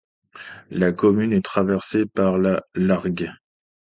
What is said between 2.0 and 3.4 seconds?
par la Largue.